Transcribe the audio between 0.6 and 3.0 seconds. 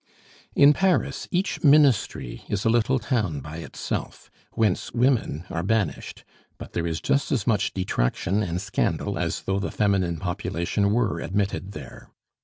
Paris each ministry is a little